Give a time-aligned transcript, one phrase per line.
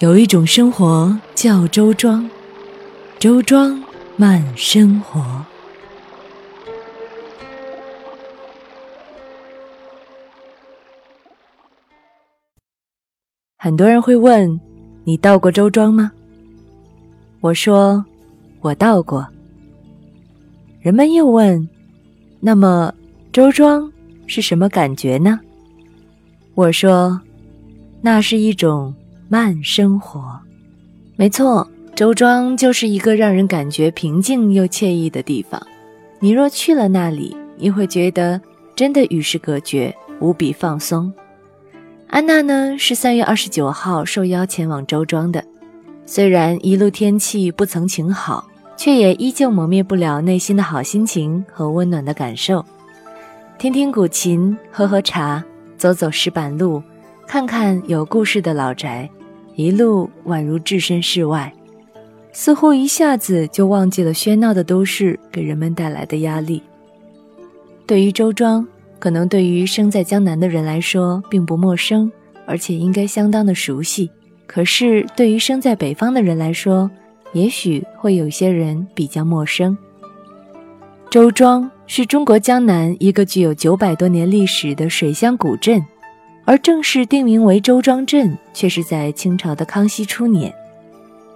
[0.00, 2.30] 有一种生活叫周庄，
[3.18, 3.82] 周庄
[4.16, 5.44] 慢生活。
[13.56, 14.60] 很多人会问
[15.02, 16.12] ：“你到过周庄吗？”
[17.42, 18.04] 我说
[18.62, 19.26] ：“我到过。”
[20.80, 21.68] 人们又问
[22.38, 22.94] ：“那么
[23.32, 23.92] 周庄
[24.28, 25.40] 是什么感觉呢？”
[26.54, 27.20] 我说
[28.00, 28.94] ：“那是一种。”
[29.30, 30.40] 慢生活，
[31.16, 35.60] 没错，周庄就是一个让人感觉平静又惬意的地方。
[36.18, 38.40] 你若去了那里，你会觉得
[38.74, 41.12] 真的与世隔绝，无比放松。
[42.06, 45.44] 安娜呢，是三月二十九号受邀前往周庄的。
[46.06, 52.64] 虽然一路天气不曾晴好，却也依旧磨灭不了内心的好心情和温暖的感受。
[53.58, 55.44] 听听古琴，喝喝茶，
[55.76, 56.82] 走走石板路，
[57.26, 59.06] 看看有故事的老宅。
[59.58, 61.52] 一路宛如置身事外，
[62.32, 66.62] 似乎一下子就忘记了喧闹的都市给人们带来的压力。
[67.84, 68.64] 对于周庄，
[69.00, 72.08] 可能对于生在江南的人来说并不陌生，
[72.46, 74.08] 而且应该相当的熟悉。
[74.46, 76.88] 可是对于生在北方的人来说，
[77.32, 79.76] 也许会有些人比较陌生。
[81.10, 85.84] 周庄是中国江南一个具有九百多年历史的水乡古镇。
[86.48, 90.50] 而正式定名为周庄镇，却是在清朝的康熙初年。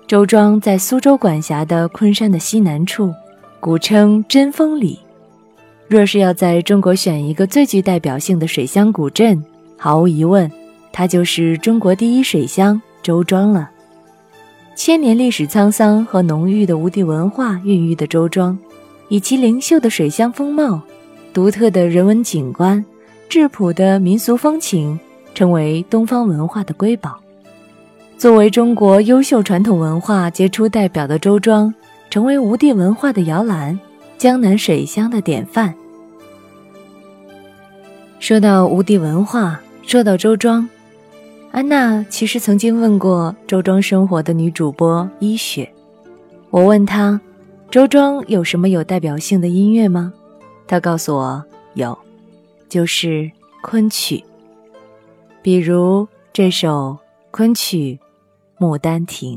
[0.07, 3.13] 周庄在苏州管辖的昆山的西南处，
[3.61, 4.99] 古称贞丰里。
[5.87, 9.45] 若是要在中国选一个最具代表性的水乡古镇，
[9.77, 10.51] 毫无疑问，
[10.91, 13.71] 它就是中国第一水乡周庄了。
[14.75, 18.59] 千年历史沧桑和浓郁的吴地文化孕育的周庄，
[19.11, 20.81] 以其灵秀的水乡风貌、
[21.35, 22.83] 独特的人文景观。
[23.33, 25.01] 质朴的民俗风情，
[25.33, 27.19] 成为东方文化的瑰宝。
[28.19, 31.73] 作为中国优秀传统文化杰出代表的周庄，
[32.11, 33.81] 成为吴地文化的摇篮，
[34.19, 35.75] 江南水乡的典范。
[38.21, 40.69] 说到吴地文化，说到周庄，
[41.53, 45.67] 安娜其实曾经问过周庄生活的女主播一雪。
[46.51, 47.19] 我问她，
[47.71, 50.13] 周庄有什么有代表性的音乐吗？
[50.67, 51.97] 她告诉我有。
[52.73, 54.25] 就是昆曲，
[55.43, 56.97] 比如这首
[57.31, 58.01] 昆曲
[58.65, 59.37] 《牡丹亭》。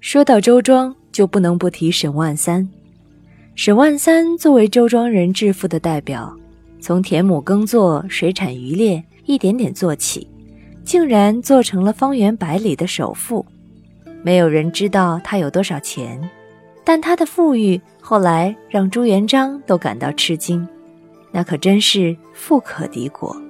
[0.00, 2.68] 说到周庄就不能不提沈万三。
[3.54, 6.36] 沈万三作为周庄人致富的代表
[6.80, 10.26] 从田亩耕作水产渔猎一点点做起
[10.84, 13.46] 竟然做成了方圆百里的首富。
[14.22, 16.20] 没有人知道他有多少钱
[16.84, 20.66] 但他的富裕后来让朱元璋都感到吃惊
[21.30, 23.45] 那可真是富可敌国。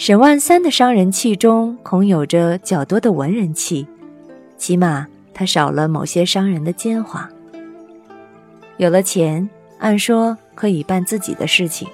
[0.00, 3.86] 沈万三的商人气中恐有着较多的文人气，
[4.56, 7.26] 起码他少了某些商人的奸猾。
[8.78, 9.46] 有了钱，
[9.78, 11.86] 按说可以办自己的事情。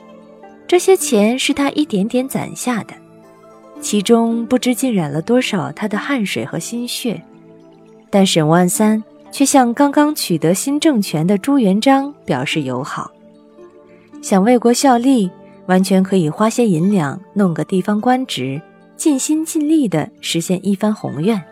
[0.68, 2.94] 这些钱是他一点点攒下的，
[3.80, 7.20] 其中不知浸染了多少他的汗水和心血。
[8.08, 13.10] 但沈万三却向刚刚取得新政权的朱元璋表示友好，
[14.22, 15.28] 想为国效力，
[15.66, 18.60] 完全可以花些银两弄个地方官职，
[18.96, 21.42] 尽心尽力地实现一番宏愿。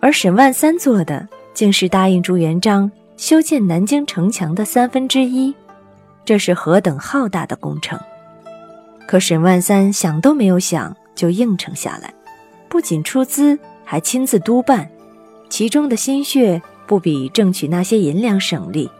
[0.00, 2.90] 而沈万三做的，竟是答应朱元璋。
[3.18, 5.54] 修建南京城墙的三分之一，
[6.24, 7.96] 这是何等浩大的工程！
[9.06, 12.12] 可沈万三想都没有想就应承下来，
[12.68, 14.90] 不仅出资，还亲自督办，
[15.48, 18.90] 其中的心血不比挣取那些银两省力。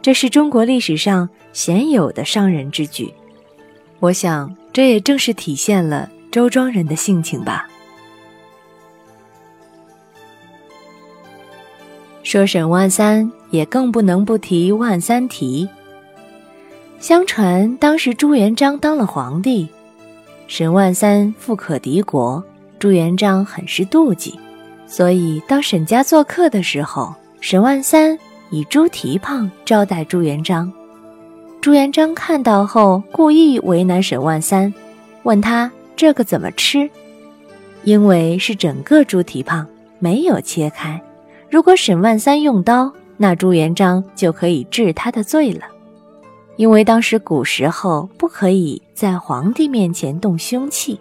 [0.00, 3.14] 这是中国历史上鲜有的商人之举。
[4.02, 7.68] 我想，这也正是体现了周庄人的性情吧。
[12.22, 13.32] 说沈万三。
[13.52, 15.68] 也更不能不提万三提。
[16.98, 19.68] 相传当时朱元璋当了皇帝，
[20.48, 22.42] 沈万三富可敌国，
[22.78, 24.40] 朱元璋很是妒忌，
[24.86, 28.18] 所以到沈家做客的时候，沈万三
[28.48, 30.72] 以猪蹄胖招待朱元璋。
[31.62, 34.74] 朱元璋看到后，故意为难沈万三，
[35.22, 36.90] 问他这个怎么吃，
[37.84, 39.64] 因为是整个猪蹄膀，
[40.00, 41.00] 没有切开。
[41.48, 42.92] 如果沈万三用刀。
[43.18, 45.66] 那朱元璋就可以治他的罪了，
[46.56, 50.98] 因为当时古时候不可以在皇帝面前动凶器。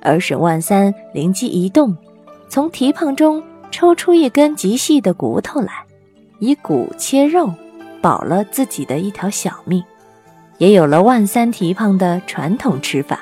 [0.00, 1.96] 而沈万三灵机一动，
[2.48, 5.84] 从蹄膀中抽出一根极细的骨头来，
[6.38, 7.50] 以骨切肉，
[8.00, 9.82] 保了自己的一条小命，
[10.58, 13.20] 也有了万三蹄膀的传统吃法。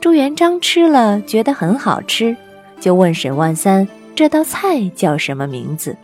[0.00, 2.36] 朱元璋吃了觉得很好吃，
[2.80, 5.96] 就问沈万三这道菜叫什么名字。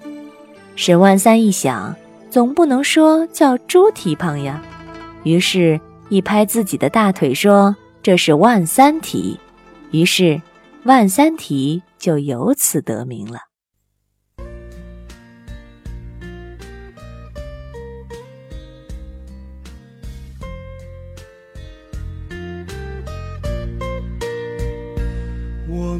[0.77, 1.95] 沈万三一想，
[2.31, 4.63] 总不能说叫猪蹄膀呀，
[5.25, 9.39] 于是，一拍自己的大腿说：“这是万三蹄。”
[9.93, 10.41] 于是，
[10.85, 13.50] 万三蹄就由此得名了。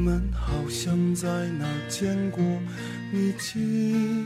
[0.01, 2.43] 们好像在哪见过，
[3.13, 4.25] 你记？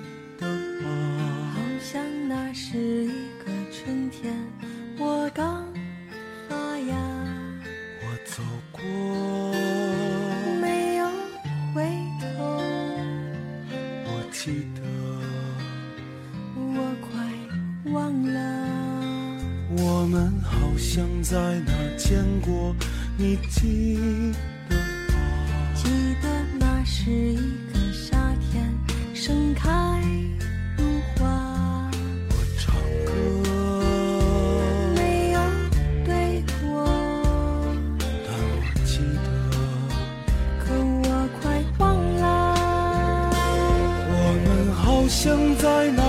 [45.25, 46.04] 生在那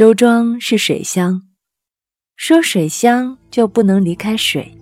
[0.00, 1.42] 周庄是水乡，
[2.34, 4.74] 说水乡就不能离开水。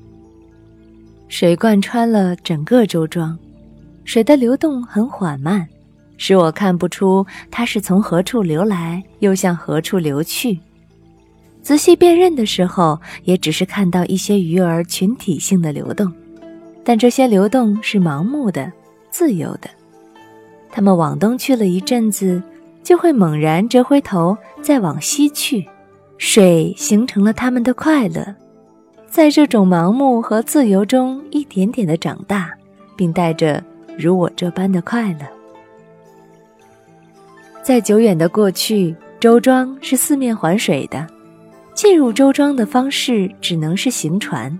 [1.26, 3.36] 水贯穿了整个周庄，
[4.04, 5.66] 水的流动很缓慢，
[6.18, 10.56] 使我看不出它是从何处流来，又向何处流去。
[11.62, 16.12] 仔细辨认的时候，也只是看到一些鱼儿群体性的流动，
[16.84, 18.70] 但这些流动是盲目的、
[19.10, 19.68] 自由的。
[20.70, 22.40] 它们往东去了一阵子，
[22.88, 25.68] 就会猛然折回头，再往西去。
[26.16, 28.34] 水形成了他们的快乐。
[29.06, 32.50] 在这种盲目和自由中，一点点的长大，
[32.96, 33.62] 并带着
[33.98, 35.18] 如我这般的快乐。
[37.62, 41.06] 在久远的过去，周庄是四面环水的，
[41.74, 44.58] 进入周庄的方式只能是行船，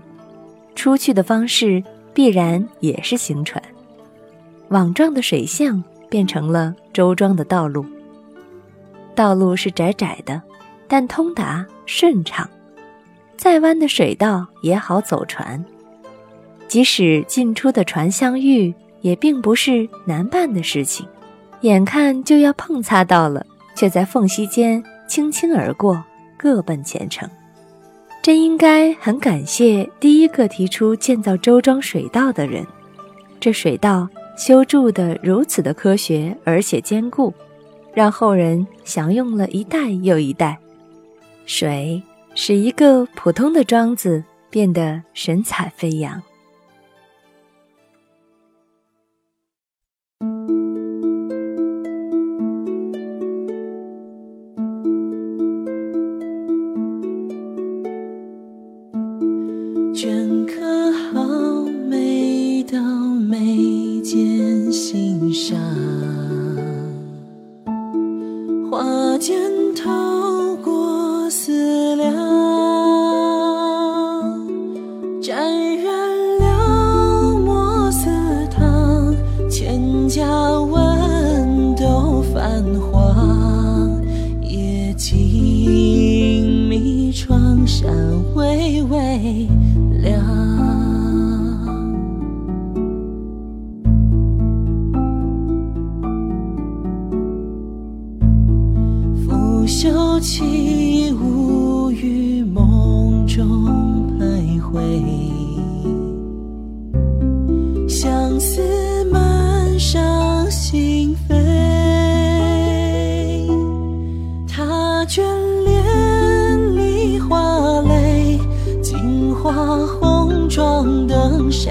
[0.75, 1.83] 出去的方式
[2.13, 3.59] 必然也是行船。
[4.67, 7.83] 网状的水巷变成了周庄的道路。
[9.19, 10.41] 道路是窄窄的，
[10.87, 12.49] 但通达顺畅。
[13.35, 15.61] 再弯的水道也好走船，
[16.69, 21.05] 即使进出的船相遇，也并不是难办的事情。
[21.63, 23.45] 眼看就要碰擦到了，
[23.75, 26.01] 却在缝隙间轻轻而过，
[26.37, 27.29] 各奔前程。
[28.21, 32.65] 真应该很感谢第一个提出建造周庄水道的人。
[33.37, 34.07] 这水道
[34.37, 37.33] 修筑得如此的科学而且坚固，
[37.93, 40.57] 让后人享用了一代又一代。
[41.45, 42.01] 水。
[42.35, 46.21] 使一个普通的庄子变得神采飞扬。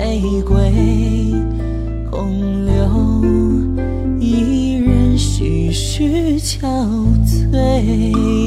[0.00, 0.70] 谁归？
[2.08, 2.72] 空留
[4.20, 6.68] 一人徐徐憔
[7.26, 8.37] 悴。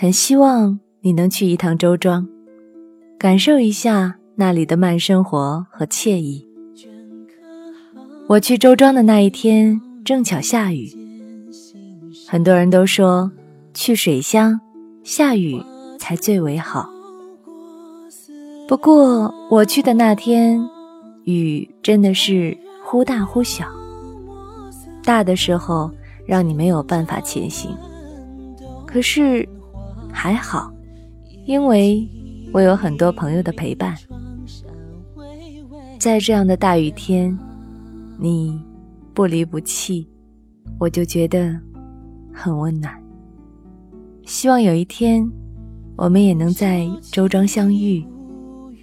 [0.00, 2.26] 很希望你能去一趟周庄，
[3.18, 6.48] 感受一下那里的慢生活和惬意。
[8.26, 10.90] 我去周庄的那一天正巧下雨，
[12.26, 13.30] 很多人都说
[13.74, 14.58] 去水乡
[15.04, 15.62] 下雨
[15.98, 16.88] 才最为好。
[18.66, 20.66] 不过我去的那天，
[21.24, 23.66] 雨真的是忽大忽小，
[25.04, 25.90] 大的时候
[26.24, 27.76] 让你没有办法前行，
[28.86, 29.46] 可是。
[30.12, 30.72] 还好，
[31.46, 32.08] 因为
[32.52, 33.96] 我有很多朋友的陪伴。
[35.98, 37.36] 在这样的大雨天，
[38.18, 38.60] 你
[39.12, 40.08] 不离不弃，
[40.78, 41.54] 我就觉得
[42.32, 42.94] 很温暖。
[44.24, 45.30] 希望有一天，
[45.96, 48.04] 我们也能在周庄相遇，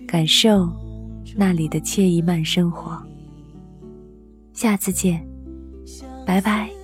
[0.07, 0.69] 感受
[1.35, 3.01] 那里的惬意慢生活。
[4.53, 5.25] 下次见，
[6.25, 6.76] 拜拜。